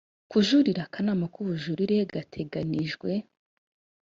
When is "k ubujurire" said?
1.33-1.97